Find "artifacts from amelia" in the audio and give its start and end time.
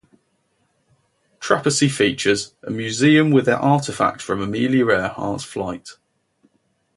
3.47-4.87